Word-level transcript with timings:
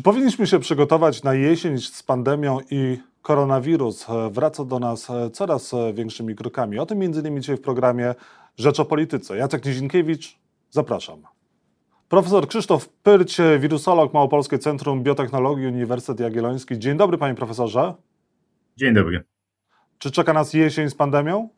Czy 0.00 0.04
powinniśmy 0.04 0.46
się 0.46 0.58
przygotować 0.58 1.22
na 1.22 1.34
jesień 1.34 1.78
z 1.78 2.02
pandemią 2.02 2.58
i 2.70 2.98
koronawirus 3.22 4.06
wraca 4.30 4.64
do 4.64 4.78
nas 4.78 5.08
coraz 5.32 5.74
większymi 5.94 6.34
krokami? 6.34 6.78
O 6.78 6.86
tym 6.86 6.98
między 6.98 7.20
innymi 7.20 7.40
dzisiaj 7.40 7.56
w 7.56 7.60
programie 7.60 8.14
Rzecz 8.56 8.80
o 8.80 8.84
Polityce. 8.84 9.36
Jacek 9.36 9.64
Nizinkiewicz, 9.64 10.38
zapraszam. 10.70 11.22
Profesor 12.08 12.48
Krzysztof 12.48 12.88
Pyrć, 12.88 13.38
wirusolog 13.58 14.14
Małopolskie 14.14 14.58
Centrum 14.58 15.02
Biotechnologii 15.02 15.66
Uniwersytet 15.66 16.20
Jagielloński. 16.20 16.78
Dzień 16.78 16.96
dobry 16.96 17.18
panie 17.18 17.34
profesorze. 17.34 17.94
Dzień 18.76 18.94
dobry. 18.94 19.24
Czy 19.98 20.10
czeka 20.10 20.32
nas 20.32 20.54
jesień 20.54 20.90
z 20.90 20.94
pandemią? 20.94 21.48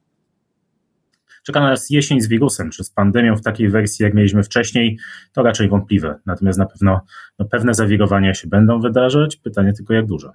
Czeka 1.43 1.61
nas 1.61 1.91
jesień 1.91 2.21
z 2.21 2.29
wirusem, 2.29 2.71
czy 2.71 2.85
z 2.85 2.91
pandemią 2.91 3.37
w 3.37 3.43
takiej 3.43 3.69
wersji, 3.69 4.03
jak 4.03 4.15
mieliśmy 4.15 4.43
wcześniej, 4.43 4.99
to 5.33 5.43
raczej 5.43 5.69
wątpliwe. 5.69 6.19
Natomiast 6.27 6.59
na 6.59 6.67
pewno 6.67 7.01
no, 7.39 7.45
pewne 7.45 7.75
zawirowania 7.75 8.35
się 8.35 8.49
będą 8.49 8.81
wydarzać. 8.81 9.37
Pytanie 9.37 9.73
tylko, 9.73 9.95
jak 9.95 10.07
duże. 10.07 10.29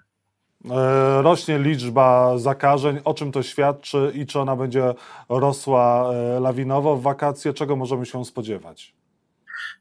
E, 0.72 1.22
rośnie 1.22 1.59
liczba 1.59 2.38
zakażeń. 2.38 2.99
O 3.04 3.13
czym 3.13 3.32
to 3.32 3.44
świadczy 3.44 4.12
i 4.13 4.26
czy 4.26 4.40
ona 4.40 4.55
będzie 4.55 4.94
rosła 5.30 6.13
e, 6.13 6.40
lawinowo 6.40 6.98
w 6.98 7.02
wakacje? 7.02 7.54
Czego 7.54 7.76
możemy 7.76 8.05
się 8.05 8.26
spodziewać? 8.26 8.96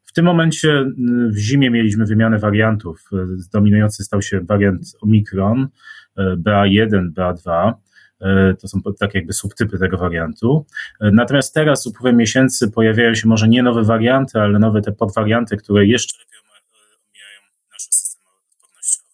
W 0.05 0.13
tym 0.13 0.25
momencie 0.25 0.85
w 1.29 1.39
zimie 1.39 1.71
mieliśmy 1.71 2.07
wymianę 2.07 2.39
wariantów. 2.39 3.11
Dominujący 3.53 4.05
stał 4.05 4.23
się 4.23 4.41
wariant 4.41 4.97
Omikron, 5.03 5.69
e, 6.17 6.37
BA1, 6.37 7.13
BA2. 7.13 7.73
E, 8.21 8.55
to 8.61 8.69
są 8.69 8.81
tak 8.99 9.15
jakby 9.15 9.33
subtypy 9.33 9.79
tego 9.79 9.97
wariantu. 9.97 10.67
E, 11.01 11.11
natomiast 11.11 11.55
teraz 11.55 11.83
z 11.83 11.87
upływem 11.87 12.17
miesięcy 12.17 12.71
pojawiają 12.71 13.15
się 13.15 13.29
może 13.29 13.49
nie 13.49 13.63
nowe 13.63 13.83
warianty, 13.83 14.41
ale 14.41 14.59
nowe 14.59 14.83
te 14.83 14.93
podwarianty, 14.93 15.57
które 15.57 15.87
jeszcze 15.87 16.19
lepiej 16.19 16.41
omijają 17.11 17.41
nasze 17.73 17.89
systemy 17.91 18.27
odpornościowe. 18.51 19.09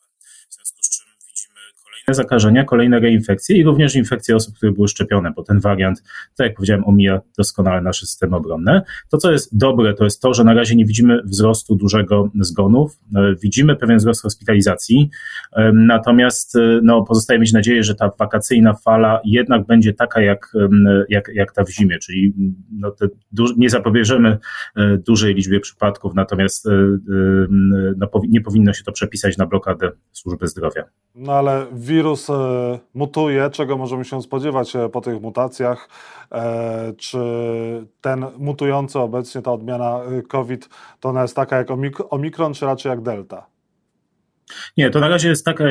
W 0.51 0.55
związku 0.55 0.79
z 0.83 0.91
czym 0.91 1.07
widzimy 1.27 1.61
kolejne 2.07 2.23
zakażenia, 2.23 2.65
kolejne 2.65 3.01
reinfekcje 3.01 3.57
i 3.57 3.65
również 3.65 3.95
infekcje 3.95 4.37
osób, 4.37 4.57
które 4.57 4.73
były 4.73 4.89
szczepione, 4.89 5.33
bo 5.37 5.43
ten 5.43 5.61
wariant, 5.61 6.03
tak 6.37 6.47
jak 6.47 6.57
powiedziałem, 6.57 6.85
omija 6.85 7.21
doskonale 7.39 7.83
nasze 7.83 8.07
systemy 8.07 8.37
obronne. 8.37 8.83
To, 9.11 9.19
co 9.19 9.33
jest 9.33 9.59
dobre, 9.59 9.95
to 9.95 10.05
jest 10.05 10.23
to, 10.23 10.35
że 10.35 10.45
na 10.45 10.55
razie 10.55 10.77
nie 10.77 10.85
widzimy 10.85 11.23
wzrostu 11.25 11.77
dużego 11.77 12.31
zgonów, 12.41 12.99
e, 13.17 13.35
widzimy 13.43 13.77
pewien 13.77 13.99
wzrost 13.99 14.23
hospitalizacji, 14.23 15.11
natomiast 15.73 16.57
e, 16.57 16.81
no, 16.83 17.03
pozostaje 17.03 17.41
mieć 17.41 17.53
nadzieję, 17.53 17.83
że 17.83 17.95
ta 17.95 18.11
wakacyjna 18.19 18.75
fala 18.75 19.21
jednak 19.25 19.67
będzie 19.67 19.93
taka 19.95 20.21
jak, 20.21 20.53
jak, 21.09 21.31
jak 21.35 21.53
ta 21.53 21.65
w 21.65 21.71
zimie, 21.71 21.99
czyli 21.99 22.35
no, 22.73 22.91
te, 22.91 23.09
nie 23.57 23.71
zapobierzemy 23.71 24.39
e, 24.77 24.99
dużej 24.99 25.35
liczbie 25.35 25.61
przypadków, 25.61 26.15
natomiast 26.15 26.69
no, 27.97 28.09
nie 28.29 28.41
powinno 28.41 28.73
się 28.73 28.85
to 28.85 28.93
przepisać 28.93 29.39
na 29.39 29.47
blokadę 29.47 29.91
służby 30.13 30.49
zdrowia. 30.49 30.85
No 31.15 31.33
ale 31.33 31.67
wirus 31.93 32.29
mutuje, 32.95 33.51
czego 33.51 33.77
możemy 33.77 34.05
się 34.05 34.23
spodziewać 34.23 34.73
po 34.93 35.01
tych 35.01 35.23
mutacjach? 35.23 35.89
Czy 36.97 37.19
ten 38.01 38.27
mutujący 38.39 38.99
obecnie, 38.99 39.43
ta 39.43 39.53
odmiana 39.53 40.01
COVID, 40.29 40.69
to 41.01 41.09
ona 41.09 41.23
jest 41.23 41.37
taka 41.37 41.57
jak 41.57 41.69
omikron, 42.11 42.55
czy 42.55 42.67
raczej 42.67 42.91
jak 42.91 43.01
delta? 43.01 43.52
Nie, 44.77 44.91
to 44.91 45.01
na 45.01 45.09
razie 45.09 45.29
jest 45.29 45.45
taka, 45.45 45.65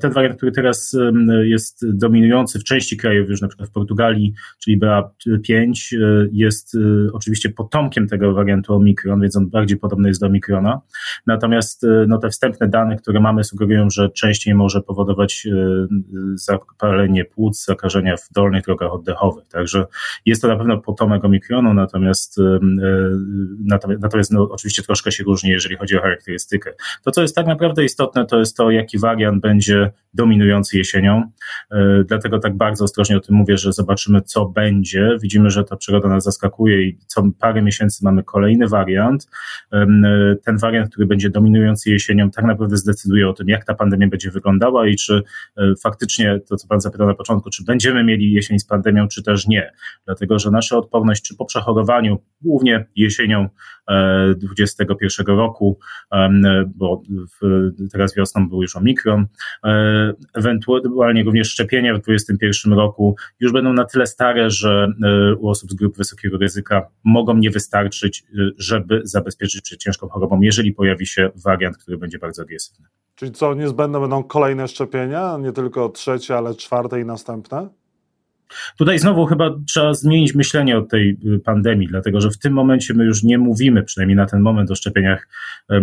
ten 0.00 0.12
wariant, 0.12 0.36
który 0.36 0.52
teraz 0.52 0.96
jest 1.42 1.96
dominujący 1.96 2.58
w 2.58 2.64
części 2.64 2.96
krajów, 2.96 3.28
już 3.28 3.40
na 3.40 3.48
przykład 3.48 3.68
w 3.68 3.72
Portugalii, 3.72 4.34
czyli 4.58 4.80
BA5, 4.80 5.96
e, 5.96 6.28
jest 6.32 6.74
e, 6.74 7.12
oczywiście 7.12 7.48
potomkiem 7.48 8.08
tego 8.08 8.34
wariantu 8.34 8.74
Omikron, 8.74 9.20
więc 9.20 9.36
on 9.36 9.50
bardziej 9.50 9.78
podobny 9.78 10.08
jest 10.08 10.20
do 10.20 10.26
Omikrona. 10.26 10.80
Natomiast 11.26 11.84
e, 11.84 12.04
no, 12.08 12.18
te 12.18 12.28
wstępne 12.28 12.68
dane, 12.68 12.96
które 12.96 13.20
mamy, 13.20 13.44
sugerują, 13.44 13.90
że 13.90 14.10
częściej 14.10 14.54
może 14.54 14.80
powodować 14.80 15.46
zapalenie 16.34 17.24
płuc, 17.24 17.64
zakażenia 17.64 18.16
w 18.16 18.32
dolnych 18.32 18.64
drogach 18.64 18.92
oddechowych. 18.92 19.48
Także 19.48 19.86
jest 20.26 20.42
to 20.42 20.48
na 20.48 20.56
pewno 20.56 20.78
potomek 20.78 21.24
Omikronu, 21.24 21.74
natomiast, 21.74 22.36
natomiast 24.00 24.30
no, 24.30 24.48
oczywiście 24.50 24.82
troszkę 24.82 25.12
się 25.12 25.24
różni, 25.24 25.50
jeżeli 25.50 25.76
chodzi 25.76 25.98
o 25.98 26.00
charakterystykę. 26.00 26.72
To, 27.04 27.10
co 27.10 27.22
jest 27.22 27.34
tak 27.34 27.46
naprawdę 27.46 27.82
istotne 27.90 28.26
to 28.26 28.38
jest 28.38 28.56
to, 28.56 28.70
jaki 28.70 28.98
wariant 28.98 29.42
będzie 29.42 29.90
dominujący 30.14 30.78
jesienią. 30.78 31.30
E, 31.70 32.04
dlatego 32.04 32.38
tak 32.38 32.56
bardzo 32.56 32.84
ostrożnie 32.84 33.16
o 33.16 33.20
tym 33.20 33.36
mówię, 33.36 33.56
że 33.56 33.72
zobaczymy, 33.72 34.20
co 34.22 34.46
będzie. 34.46 35.16
Widzimy, 35.22 35.50
że 35.50 35.64
ta 35.64 35.76
przyroda 35.76 36.08
nas 36.08 36.24
zaskakuje 36.24 36.82
i 36.82 36.98
co 37.06 37.22
parę 37.38 37.62
miesięcy 37.62 38.04
mamy 38.04 38.22
kolejny 38.22 38.68
wariant. 38.68 39.28
E, 39.72 39.86
ten 40.44 40.58
wariant, 40.58 40.90
który 40.90 41.06
będzie 41.06 41.30
dominujący 41.30 41.90
jesienią, 41.90 42.30
tak 42.30 42.44
naprawdę 42.44 42.76
zdecyduje 42.76 43.28
o 43.28 43.32
tym, 43.32 43.48
jak 43.48 43.64
ta 43.64 43.74
pandemia 43.74 44.08
będzie 44.08 44.30
wyglądała 44.30 44.86
i 44.86 44.96
czy 44.96 45.22
e, 45.56 45.62
faktycznie 45.82 46.40
to, 46.48 46.56
co 46.56 46.68
Pan 46.68 46.80
zapytał 46.80 47.06
na 47.06 47.14
początku, 47.14 47.50
czy 47.50 47.64
będziemy 47.64 48.04
mieli 48.04 48.32
jesień 48.32 48.58
z 48.58 48.64
pandemią, 48.64 49.08
czy 49.08 49.22
też 49.22 49.46
nie. 49.46 49.72
Dlatego, 50.06 50.38
że 50.38 50.50
nasza 50.50 50.76
odporność, 50.76 51.22
czy 51.22 51.36
po 51.36 51.44
przechorowaniu, 51.44 52.18
głównie 52.42 52.86
jesienią 52.96 53.48
2021 54.36 55.36
roku, 55.36 55.78
bo 56.66 57.02
teraz 57.92 58.14
wiosną 58.14 58.48
był 58.48 58.62
już 58.62 58.76
omikron, 58.76 59.26
e, 59.64 60.12
ewentualnie 60.34 61.24
również 61.24 61.48
szczepienia 61.50 61.94
w 61.94 62.00
2021 62.00 62.72
roku 62.78 63.16
już 63.40 63.52
będą 63.52 63.72
na 63.72 63.84
tyle 63.84 64.06
stare, 64.06 64.50
że 64.50 64.88
e, 65.04 65.34
u 65.34 65.48
osób 65.48 65.70
z 65.70 65.74
grupy 65.74 65.96
wysokiego 65.96 66.38
ryzyka 66.38 66.86
mogą 67.04 67.36
nie 67.36 67.50
wystarczyć, 67.50 68.22
e, 68.22 68.50
żeby 68.58 69.00
zabezpieczyć 69.04 69.60
przed 69.62 69.80
ciężką 69.80 70.08
chorobą, 70.08 70.40
jeżeli 70.40 70.72
pojawi 70.72 71.06
się 71.06 71.30
wariant, 71.44 71.76
który 71.76 71.98
będzie 71.98 72.18
bardzo 72.18 72.42
agresywny. 72.42 72.86
Czyli 73.14 73.32
co, 73.32 73.54
niezbędne 73.54 74.00
będą 74.00 74.24
kolejne 74.24 74.68
szczepienia, 74.68 75.38
nie 75.40 75.52
tylko 75.52 75.88
trzecie, 75.88 76.36
ale 76.36 76.54
czwarte 76.54 77.00
i 77.00 77.04
następne? 77.04 77.68
Tutaj 78.78 78.98
znowu 78.98 79.26
chyba 79.26 79.50
trzeba 79.66 79.94
zmienić 79.94 80.34
myślenie 80.34 80.78
o 80.78 80.82
tej 80.82 81.18
y, 81.26 81.38
pandemii, 81.38 81.88
dlatego 81.88 82.20
że 82.20 82.30
w 82.30 82.38
tym 82.38 82.52
momencie 82.52 82.94
my 82.94 83.04
już 83.04 83.22
nie 83.22 83.38
mówimy, 83.38 83.82
przynajmniej 83.82 84.16
na 84.16 84.26
ten 84.26 84.40
moment, 84.40 84.70
o 84.70 84.74
szczepieniach 84.74 85.28
e, 85.70 85.80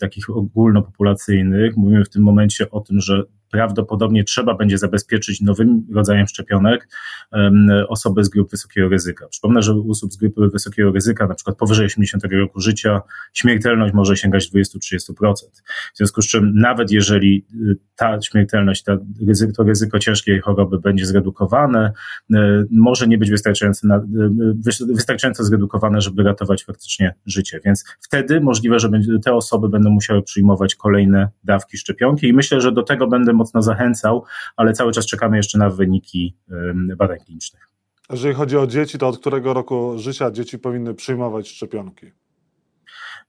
takich 0.00 0.30
ogólnopopulacyjnych. 0.30 1.76
Mówimy 1.76 2.04
w 2.04 2.08
tym 2.08 2.22
momencie 2.22 2.70
o 2.70 2.80
tym, 2.80 3.00
że 3.00 3.22
prawdopodobnie 3.50 4.24
trzeba 4.24 4.54
będzie 4.54 4.78
zabezpieczyć 4.78 5.40
nowym 5.40 5.86
rodzajem 5.94 6.26
szczepionek 6.26 6.88
osoby 7.88 8.24
z 8.24 8.28
grup 8.28 8.50
wysokiego 8.50 8.88
ryzyka. 8.88 9.28
Przypomnę, 9.28 9.62
że 9.62 9.74
u 9.74 9.90
osób 9.90 10.12
z 10.12 10.16
grupy 10.16 10.48
wysokiego 10.48 10.92
ryzyka, 10.92 11.26
na 11.26 11.34
przykład 11.34 11.56
powyżej 11.56 11.86
80 11.86 12.24
roku 12.24 12.60
życia, 12.60 13.02
śmiertelność 13.32 13.94
może 13.94 14.16
sięgać 14.16 14.50
20-30%. 14.52 15.34
W 15.94 15.96
związku 15.96 16.22
z 16.22 16.26
czym 16.26 16.52
nawet 16.54 16.90
jeżeli 16.90 17.46
y, 17.70 17.76
ta 17.96 18.20
śmiertelność, 18.20 18.82
ta 18.82 18.98
ryzyko, 19.26 19.52
to 19.52 19.62
ryzyko 19.62 19.98
ciężkiej 19.98 20.40
choroby 20.40 20.78
będzie 20.78 21.06
zredukowane, 21.06 21.92
y, 22.34 22.36
może 22.70 23.08
nie 23.08 23.18
być 23.18 23.30
wystarczająco, 23.30 23.88
y, 23.88 24.94
wystarczająco 24.94 25.44
zredukowane, 25.44 26.00
żeby 26.00 26.22
ratować 26.22 26.64
faktycznie 26.64 27.14
życie. 27.26 27.60
Więc 27.64 27.84
wtedy 28.00 28.40
możliwe, 28.40 28.78
że 28.78 28.90
te 29.24 29.34
osoby 29.34 29.68
będą 29.68 29.90
musiały 29.90 30.22
przyjmować 30.22 30.74
kolejne 30.74 31.28
dawki 31.44 31.78
szczepionki 31.78 32.28
i 32.28 32.32
myślę, 32.32 32.60
że 32.60 32.72
do 32.72 32.82
tego 32.82 33.06
będę 33.06 33.32
mocno 33.36 33.62
zachęcał, 33.62 34.24
ale 34.56 34.72
cały 34.72 34.92
czas 34.92 35.06
czekamy 35.06 35.36
jeszcze 35.36 35.58
na 35.58 35.70
wyniki 35.70 36.36
badań 36.96 37.18
klinicznych. 37.18 37.68
Jeżeli 38.10 38.34
chodzi 38.34 38.56
o 38.56 38.66
dzieci, 38.66 38.98
to 38.98 39.08
od 39.08 39.18
którego 39.18 39.54
roku 39.54 39.98
życia 39.98 40.30
dzieci 40.30 40.58
powinny 40.58 40.94
przyjmować 40.94 41.48
szczepionki? 41.48 42.06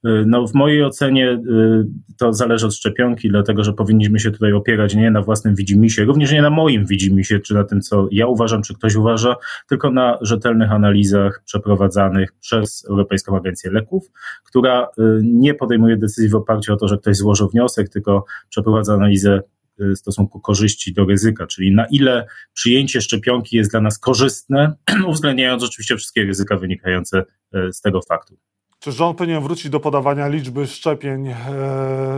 Y, 0.06 0.24
no, 0.26 0.46
w 0.46 0.54
mojej 0.54 0.84
ocenie 0.84 1.30
y, 1.30 1.86
to 2.18 2.32
zależy 2.32 2.66
od 2.66 2.74
szczepionki, 2.74 3.28
dlatego 3.28 3.64
że 3.64 3.72
powinniśmy 3.72 4.18
się 4.18 4.30
tutaj 4.30 4.52
opierać 4.52 4.94
nie 4.94 5.10
na 5.10 5.22
własnym 5.22 5.54
widzimisię, 5.54 6.04
również 6.04 6.32
nie 6.32 6.42
na 6.42 6.50
moim 6.50 6.86
widzimisię, 6.86 7.40
czy 7.40 7.54
na 7.54 7.64
tym, 7.64 7.80
co 7.80 8.08
ja 8.12 8.26
uważam, 8.26 8.62
czy 8.62 8.74
ktoś 8.74 8.94
uważa, 8.94 9.36
tylko 9.68 9.90
na 9.90 10.18
rzetelnych 10.20 10.72
analizach 10.72 11.42
przeprowadzanych 11.44 12.32
przez 12.40 12.86
Europejską 12.90 13.36
Agencję 13.36 13.70
Leków, 13.70 14.10
która 14.44 14.84
y, 14.84 15.02
nie 15.22 15.54
podejmuje 15.54 15.96
decyzji 15.96 16.30
w 16.30 16.34
oparciu 16.34 16.74
o 16.74 16.76
to, 16.76 16.88
że 16.88 16.98
ktoś 16.98 17.16
złożył 17.16 17.48
wniosek, 17.48 17.88
tylko 17.88 18.24
przeprowadza 18.48 18.94
analizę 18.94 19.40
w 19.78 19.98
stosunku 19.98 20.40
korzyści 20.40 20.92
do 20.92 21.04
ryzyka, 21.04 21.46
czyli 21.46 21.74
na 21.74 21.86
ile 21.86 22.26
przyjęcie 22.52 23.00
szczepionki 23.00 23.56
jest 23.56 23.70
dla 23.70 23.80
nas 23.80 23.98
korzystne, 23.98 24.74
uwzględniając 25.08 25.62
oczywiście 25.62 25.96
wszystkie 25.96 26.24
ryzyka 26.24 26.56
wynikające 26.56 27.24
z 27.72 27.80
tego 27.80 28.02
faktu. 28.02 28.38
Czy 28.80 28.92
rząd 28.92 29.18
powinien 29.18 29.42
wrócić 29.42 29.70
do 29.70 29.80
podawania 29.80 30.28
liczby 30.28 30.66
szczepień, 30.66 31.28
e, 31.28 31.36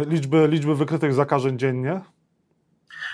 liczby, 0.08 0.48
liczby 0.48 0.74
wykrytych 0.74 1.14
zakażeń 1.14 1.58
dziennie? 1.58 2.00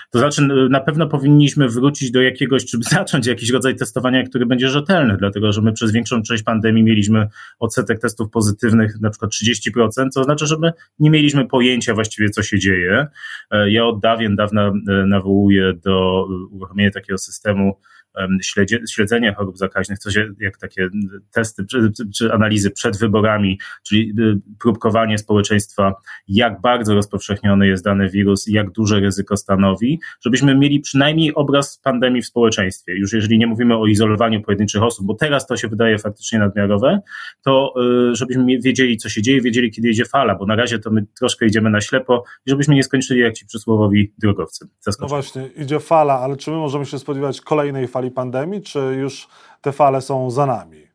To 0.09 0.19
znaczy, 0.19 0.41
na 0.69 0.79
pewno 0.79 1.07
powinniśmy 1.07 1.69
wrócić 1.69 2.11
do 2.11 2.21
jakiegoś, 2.21 2.65
czy 2.65 2.77
zacząć 2.91 3.27
jakiś 3.27 3.49
rodzaj 3.49 3.75
testowania, 3.75 4.23
który 4.23 4.45
będzie 4.45 4.69
rzetelny, 4.69 5.17
dlatego 5.17 5.51
że 5.51 5.61
my 5.61 5.73
przez 5.73 5.91
większą 5.91 6.23
część 6.23 6.43
pandemii 6.43 6.83
mieliśmy 6.83 7.27
odsetek 7.59 7.99
testów 7.99 8.29
pozytywnych 8.29 9.01
na 9.01 9.09
przykład 9.09 9.31
30%, 9.31 10.09
co 10.09 10.21
oznacza, 10.21 10.45
że 10.45 10.57
my 10.57 10.73
nie 10.99 11.09
mieliśmy 11.09 11.47
pojęcia 11.47 11.93
właściwie, 11.93 12.29
co 12.29 12.43
się 12.43 12.59
dzieje. 12.59 13.07
E, 13.51 13.71
ja 13.71 13.85
od 13.85 13.99
dawien 13.99 14.35
dawna 14.35 14.67
e, 14.67 14.71
nawołuję 15.05 15.73
do 15.73 16.27
uruchomienia 16.51 16.91
takiego 16.91 17.17
systemu 17.17 17.79
śledzenie 18.89 19.33
chorób 19.33 19.57
zakaźnych, 19.57 19.99
coś 19.99 20.15
jak 20.39 20.57
takie 20.57 20.89
testy 21.31 21.65
czy, 21.65 21.91
czy 22.15 22.33
analizy 22.33 22.71
przed 22.71 22.97
wyborami, 22.97 23.59
czyli 23.83 24.13
y, 24.19 24.39
próbkowanie 24.59 25.17
społeczeństwa, 25.17 25.93
jak 26.27 26.61
bardzo 26.61 26.95
rozpowszechniony 26.95 27.67
jest 27.67 27.83
dany 27.83 28.09
wirus 28.09 28.47
i 28.47 28.53
jak 28.53 28.71
duże 28.71 28.99
ryzyko 28.99 29.37
stanowi, 29.37 29.99
żebyśmy 30.21 30.55
mieli 30.55 30.79
przynajmniej 30.79 31.35
obraz 31.35 31.77
pandemii 31.83 32.21
w 32.21 32.27
społeczeństwie. 32.27 32.93
Już 32.93 33.13
jeżeli 33.13 33.37
nie 33.37 33.47
mówimy 33.47 33.77
o 33.77 33.87
izolowaniu 33.87 34.41
pojedynczych 34.41 34.83
osób, 34.83 35.05
bo 35.05 35.13
teraz 35.13 35.47
to 35.47 35.57
się 35.57 35.67
wydaje 35.67 35.97
faktycznie 35.99 36.39
nadmiarowe, 36.39 36.99
to 37.43 37.73
y, 38.11 38.15
żebyśmy 38.15 38.59
wiedzieli, 38.59 38.97
co 38.97 39.09
się 39.09 39.21
dzieje, 39.21 39.41
wiedzieli, 39.41 39.71
kiedy 39.71 39.89
idzie 39.89 40.05
fala, 40.05 40.35
bo 40.35 40.45
na 40.45 40.55
razie 40.55 40.79
to 40.79 40.91
my 40.91 41.05
troszkę 41.19 41.45
idziemy 41.45 41.69
na 41.69 41.81
ślepo 41.81 42.23
i 42.45 42.49
żebyśmy 42.49 42.75
nie 42.75 42.83
skończyli 42.83 43.19
jak 43.19 43.33
ci 43.33 43.45
przysłowowi 43.45 44.13
drogowcy. 44.17 44.67
No 45.01 45.07
właśnie, 45.07 45.47
idzie 45.47 45.79
fala, 45.79 46.19
ale 46.19 46.37
czy 46.37 46.51
my 46.51 46.57
możemy 46.57 46.85
się 46.85 46.99
spodziewać 46.99 47.41
kolejnej 47.41 47.87
fali 47.87 48.06
pandemii, 48.11 48.61
czy 48.61 48.79
już 48.79 49.27
te 49.61 49.71
fale 49.71 50.01
są 50.01 50.31
za 50.31 50.45
nami? 50.45 50.87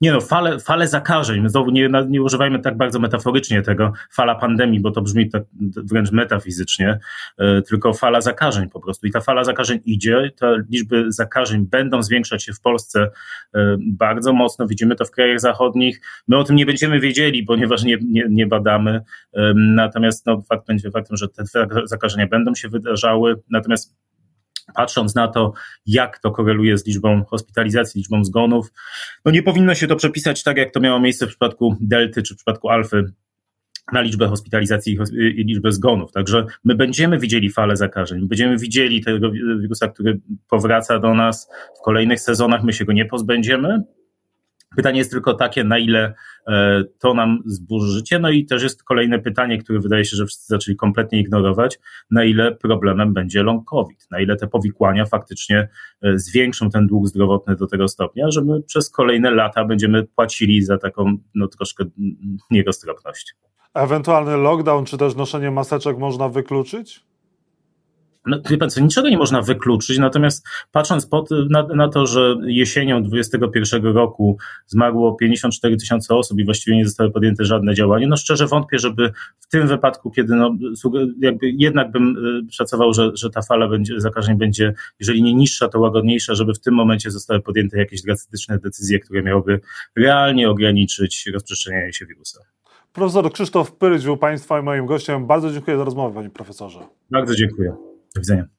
Nie 0.00 0.12
no, 0.12 0.20
fale, 0.20 0.58
fale 0.58 0.88
zakażeń, 0.88 1.48
znowu 1.48 1.70
nie, 1.70 1.90
nie 2.08 2.22
używajmy 2.22 2.58
tak 2.58 2.76
bardzo 2.76 2.98
metaforycznie 2.98 3.62
tego, 3.62 3.92
fala 4.12 4.34
pandemii, 4.34 4.80
bo 4.80 4.90
to 4.90 5.02
brzmi 5.02 5.30
tak 5.30 5.42
wręcz 5.60 6.12
metafizycznie, 6.12 6.98
e, 7.38 7.62
tylko 7.62 7.92
fala 7.92 8.20
zakażeń 8.20 8.68
po 8.68 8.80
prostu. 8.80 9.06
I 9.06 9.10
ta 9.10 9.20
fala 9.20 9.44
zakażeń 9.44 9.80
idzie, 9.84 10.30
te 10.40 10.56
liczby 10.70 11.12
zakażeń 11.12 11.66
będą 11.66 12.02
zwiększać 12.02 12.44
się 12.44 12.52
w 12.52 12.60
Polsce 12.60 13.10
e, 13.54 13.76
bardzo 13.80 14.32
mocno, 14.32 14.66
widzimy 14.66 14.96
to 14.96 15.04
w 15.04 15.10
krajach 15.10 15.40
zachodnich. 15.40 16.00
My 16.28 16.36
o 16.36 16.44
tym 16.44 16.56
nie 16.56 16.66
będziemy 16.66 17.00
wiedzieli, 17.00 17.42
ponieważ 17.42 17.84
nie, 17.84 17.98
nie, 18.08 18.26
nie 18.30 18.46
badamy, 18.46 19.00
e, 19.32 19.52
natomiast 19.54 20.26
no, 20.26 20.42
fakt 20.48 20.66
będzie 20.66 20.90
faktem, 20.90 21.16
że 21.16 21.28
te 21.28 21.44
zakażenia 21.84 22.26
będą 22.26 22.54
się 22.54 22.68
wydarzały, 22.68 23.42
natomiast 23.50 23.96
patrząc 24.74 25.14
na 25.14 25.28
to, 25.28 25.52
jak 25.86 26.18
to 26.18 26.30
koreluje 26.30 26.78
z 26.78 26.86
liczbą 26.86 27.24
hospitalizacji, 27.24 27.98
liczbą 27.98 28.24
zgonów, 28.24 28.72
no 29.24 29.32
nie 29.32 29.42
powinno 29.42 29.74
się 29.74 29.86
to 29.86 29.96
przepisać 29.96 30.42
tak, 30.42 30.56
jak 30.56 30.72
to 30.72 30.80
miało 30.80 31.00
miejsce 31.00 31.26
w 31.26 31.28
przypadku 31.28 31.76
delty 31.80 32.22
czy 32.22 32.34
w 32.34 32.36
przypadku 32.36 32.68
alfy 32.68 33.04
na 33.92 34.00
liczbę 34.00 34.28
hospitalizacji 34.28 34.98
i 35.18 35.44
liczbę 35.44 35.72
zgonów. 35.72 36.12
Także 36.12 36.46
my 36.64 36.74
będziemy 36.74 37.18
widzieli 37.18 37.50
falę 37.50 37.76
zakażeń, 37.76 38.28
będziemy 38.28 38.58
widzieli 38.58 39.04
tego 39.04 39.30
wirusa, 39.60 39.88
który 39.88 40.20
powraca 40.48 40.98
do 40.98 41.14
nas 41.14 41.48
w 41.80 41.84
kolejnych 41.84 42.20
sezonach, 42.20 42.62
my 42.62 42.72
się 42.72 42.84
go 42.84 42.92
nie 42.92 43.04
pozbędziemy, 43.04 43.82
Pytanie 44.76 44.98
jest 44.98 45.10
tylko 45.10 45.34
takie, 45.34 45.64
na 45.64 45.78
ile 45.78 46.14
e, 46.48 46.84
to 46.98 47.14
nam 47.14 47.42
zburzy 47.46 47.92
życie. 47.92 48.18
No 48.18 48.30
i 48.30 48.44
też 48.44 48.62
jest 48.62 48.84
kolejne 48.84 49.18
pytanie, 49.18 49.58
które 49.58 49.80
wydaje 49.80 50.04
się, 50.04 50.16
że 50.16 50.26
wszyscy 50.26 50.46
zaczęli 50.46 50.76
kompletnie 50.76 51.20
ignorować, 51.20 51.78
na 52.10 52.24
ile 52.24 52.54
problemem 52.54 53.14
będzie 53.14 53.42
long 53.42 53.68
COVID, 53.68 54.06
na 54.10 54.20
ile 54.20 54.36
te 54.36 54.46
powikłania 54.46 55.06
faktycznie 55.06 55.68
e, 56.02 56.18
zwiększą 56.18 56.70
ten 56.70 56.86
dług 56.86 57.08
zdrowotny 57.08 57.56
do 57.56 57.66
tego 57.66 57.88
stopnia, 57.88 58.30
że 58.30 58.44
my 58.44 58.62
przez 58.62 58.90
kolejne 58.90 59.30
lata 59.30 59.64
będziemy 59.64 60.04
płacili 60.04 60.62
za 60.62 60.78
taką 60.78 61.16
no, 61.34 61.48
troszkę 61.48 61.84
nieroztropność. 62.50 63.34
Ewentualny 63.74 64.36
lockdown 64.36 64.84
czy 64.84 64.98
też 64.98 65.14
noszenie 65.14 65.50
maseczek 65.50 65.98
można 65.98 66.28
wykluczyć? 66.28 67.06
No, 68.26 68.38
wie 68.50 68.58
pan 68.58 68.70
co, 68.70 68.80
niczego 68.80 69.08
nie 69.08 69.18
można 69.18 69.42
wykluczyć, 69.42 69.98
natomiast 69.98 70.46
patrząc 70.72 71.06
pod, 71.06 71.30
na, 71.50 71.62
na, 71.62 71.88
to, 71.88 72.06
że 72.06 72.36
jesienią 72.46 73.02
2021 73.02 73.94
roku 73.94 74.38
zmarło 74.66 75.14
54 75.14 75.76
tysiące 75.76 76.14
osób 76.14 76.38
i 76.38 76.44
właściwie 76.44 76.76
nie 76.76 76.86
zostały 76.86 77.10
podjęte 77.10 77.44
żadne 77.44 77.74
działania, 77.74 78.08
no 78.08 78.16
szczerze 78.16 78.46
wątpię, 78.46 78.78
żeby 78.78 79.12
w 79.40 79.48
tym 79.48 79.68
wypadku, 79.68 80.10
kiedy 80.10 80.34
no, 80.34 80.56
jakby 81.20 81.50
jednak 81.50 81.90
bym 81.90 82.16
y, 82.48 82.52
szacował, 82.52 82.92
że, 82.92 83.10
że 83.14 83.30
ta 83.30 83.42
fala 83.42 83.68
będzie, 83.68 84.00
zakażeń 84.00 84.36
będzie, 84.36 84.74
jeżeli 85.00 85.22
nie 85.22 85.34
niższa, 85.34 85.68
to 85.68 85.80
łagodniejsza, 85.80 86.34
żeby 86.34 86.54
w 86.54 86.60
tym 86.60 86.74
momencie 86.74 87.10
zostały 87.10 87.40
podjęte 87.40 87.78
jakieś 87.78 88.02
drastyczne 88.02 88.58
decyzje, 88.58 89.00
które 89.00 89.22
miałyby 89.22 89.60
realnie 89.96 90.50
ograniczyć 90.50 91.26
rozprzestrzenianie 91.34 91.92
się 91.92 92.06
wirusa. 92.06 92.40
Profesor 92.92 93.32
Krzysztof 93.32 93.72
Pyryć 93.72 94.04
był 94.04 94.16
Państwa 94.16 94.60
i 94.60 94.62
moim 94.62 94.86
gościem. 94.86 95.26
Bardzo 95.26 95.52
dziękuję 95.52 95.76
za 95.76 95.84
rozmowę, 95.84 96.14
Panie 96.14 96.30
Profesorze. 96.30 96.80
Bardzo 97.10 97.34
dziękuję. 97.34 97.95
Do 98.16 98.20
widzenia. 98.20 98.55